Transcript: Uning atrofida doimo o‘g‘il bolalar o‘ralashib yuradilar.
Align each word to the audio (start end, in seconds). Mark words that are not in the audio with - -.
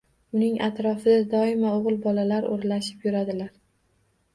Uning 0.37 0.55
atrofida 0.67 1.21
doimo 1.35 1.75
o‘g‘il 1.75 2.03
bolalar 2.09 2.51
o‘ralashib 2.57 3.11
yuradilar. 3.11 3.59